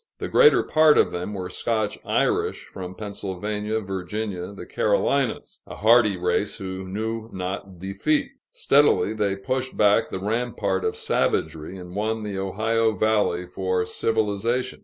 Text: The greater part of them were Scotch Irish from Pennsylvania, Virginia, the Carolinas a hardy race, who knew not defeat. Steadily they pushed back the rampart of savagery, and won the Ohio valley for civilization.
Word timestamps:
The 0.17 0.27
greater 0.27 0.63
part 0.63 0.97
of 0.97 1.11
them 1.11 1.35
were 1.35 1.51
Scotch 1.51 1.99
Irish 2.03 2.65
from 2.65 2.95
Pennsylvania, 2.95 3.79
Virginia, 3.81 4.51
the 4.51 4.65
Carolinas 4.65 5.61
a 5.67 5.75
hardy 5.75 6.17
race, 6.17 6.57
who 6.57 6.87
knew 6.87 7.29
not 7.31 7.77
defeat. 7.77 8.31
Steadily 8.49 9.13
they 9.13 9.35
pushed 9.35 9.77
back 9.77 10.09
the 10.09 10.17
rampart 10.19 10.83
of 10.83 10.95
savagery, 10.95 11.77
and 11.77 11.95
won 11.95 12.23
the 12.23 12.39
Ohio 12.39 12.93
valley 12.93 13.45
for 13.45 13.85
civilization. 13.85 14.79